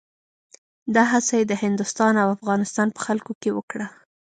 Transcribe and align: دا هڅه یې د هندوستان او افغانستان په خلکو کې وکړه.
دا 0.95 1.03
هڅه 1.13 1.33
یې 1.39 1.43
د 1.47 1.53
هندوستان 1.63 2.13
او 2.23 2.27
افغانستان 2.37 2.87
په 2.95 2.99
خلکو 3.05 3.31
کې 3.41 3.49
وکړه. 3.57 3.87